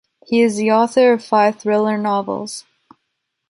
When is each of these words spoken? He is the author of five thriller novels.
He 0.25 0.41
is 0.41 0.55
the 0.55 0.71
author 0.71 1.13
of 1.13 1.23
five 1.23 1.57
thriller 1.59 1.95
novels. 1.95 2.65